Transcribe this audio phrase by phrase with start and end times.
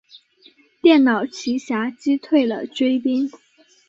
[0.81, 3.29] 电脑奇侠击退了追兵。